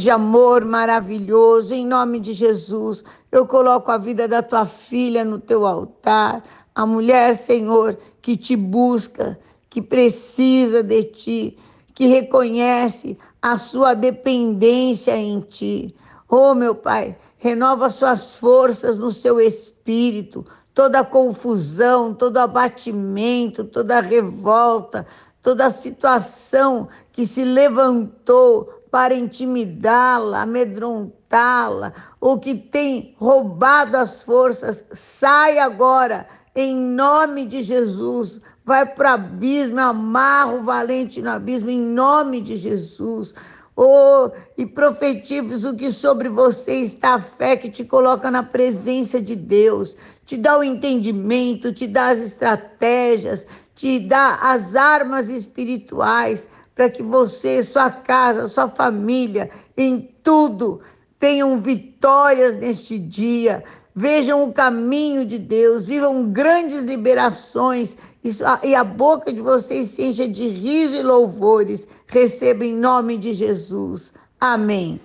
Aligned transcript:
de 0.00 0.10
amor 0.10 0.64
maravilhoso, 0.64 1.74
em 1.74 1.86
nome 1.86 2.20
de 2.20 2.32
Jesus, 2.32 3.04
eu 3.30 3.46
coloco 3.46 3.90
a 3.90 3.98
vida 3.98 4.28
da 4.28 4.42
tua 4.42 4.66
filha 4.66 5.24
no 5.24 5.38
teu 5.38 5.66
altar, 5.66 6.44
a 6.74 6.84
mulher, 6.86 7.36
Senhor, 7.36 7.98
que 8.20 8.36
te 8.36 8.56
busca, 8.56 9.38
que 9.70 9.80
precisa 9.80 10.82
de 10.82 11.02
ti, 11.04 11.58
que 11.94 12.06
reconhece 12.06 13.16
a 13.40 13.56
sua 13.56 13.94
dependência 13.94 15.16
em 15.16 15.40
ti. 15.40 15.94
Oh, 16.28 16.54
meu 16.54 16.74
Pai, 16.74 17.16
renova 17.38 17.90
suas 17.90 18.36
forças 18.36 18.98
no 18.98 19.12
seu 19.12 19.40
espírito, 19.40 20.46
toda 20.72 21.04
confusão, 21.04 22.14
todo 22.14 22.38
abatimento, 22.38 23.64
toda 23.64 24.00
revolta, 24.00 25.06
toda 25.42 25.70
situação 25.70 26.88
que 27.12 27.26
se 27.26 27.44
levantou 27.44 28.82
para 28.94 29.12
intimidá-la, 29.12 30.42
amedrontá-la, 30.42 31.92
ou 32.20 32.38
que 32.38 32.54
tem 32.54 33.12
roubado 33.18 33.96
as 33.96 34.22
forças, 34.22 34.84
sai 34.92 35.58
agora, 35.58 36.28
em 36.54 36.78
nome 36.78 37.44
de 37.44 37.64
Jesus. 37.64 38.40
Vai 38.64 38.86
para 38.86 39.10
o 39.10 39.14
abismo, 39.14 39.80
amarra 39.80 40.52
o 40.52 40.62
valente 40.62 41.20
no 41.20 41.30
abismo, 41.30 41.70
em 41.70 41.80
nome 41.80 42.40
de 42.40 42.56
Jesus. 42.56 43.34
Oh, 43.74 44.30
e 44.56 44.64
profetizo 44.64 45.74
que 45.74 45.90
sobre 45.90 46.28
você 46.28 46.74
está 46.74 47.14
a 47.14 47.20
fé 47.20 47.56
que 47.56 47.68
te 47.68 47.84
coloca 47.84 48.30
na 48.30 48.44
presença 48.44 49.20
de 49.20 49.34
Deus, 49.34 49.96
te 50.24 50.36
dá 50.36 50.56
o 50.56 50.62
entendimento, 50.62 51.72
te 51.72 51.88
dá 51.88 52.10
as 52.10 52.20
estratégias, 52.20 53.44
te 53.74 53.98
dá 53.98 54.38
as 54.40 54.76
armas 54.76 55.28
espirituais 55.28 56.48
para 56.74 56.90
que 56.90 57.02
você, 57.02 57.62
sua 57.62 57.90
casa, 57.90 58.48
sua 58.48 58.68
família, 58.68 59.50
em 59.76 60.10
tudo, 60.22 60.80
tenham 61.18 61.60
vitórias 61.60 62.56
neste 62.56 62.98
dia. 62.98 63.62
Vejam 63.94 64.42
o 64.42 64.52
caminho 64.52 65.24
de 65.24 65.38
Deus, 65.38 65.84
vivam 65.84 66.30
grandes 66.30 66.82
liberações 66.82 67.96
e 68.62 68.74
a 68.74 68.82
boca 68.82 69.32
de 69.32 69.40
vocês 69.40 69.90
se 69.90 70.02
encha 70.02 70.26
de 70.26 70.48
riso 70.48 70.94
e 70.94 71.02
louvores. 71.02 71.86
Receba 72.08 72.64
em 72.64 72.74
nome 72.74 73.16
de 73.16 73.32
Jesus. 73.34 74.12
Amém. 74.40 75.00